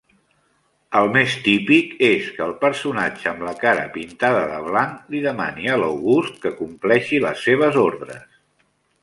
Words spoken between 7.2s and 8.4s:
les seves ordres.